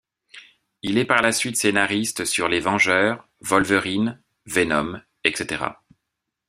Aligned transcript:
Il 0.81 0.97
est 0.97 1.05
par 1.05 1.21
la 1.21 1.31
suite 1.31 1.57
scénariste 1.57 2.25
sur 2.25 2.47
Les 2.47 2.59
Vengeurs, 2.59 3.29
Wolverine, 3.41 4.19
Venom, 4.47 4.99
etc. 5.23 5.75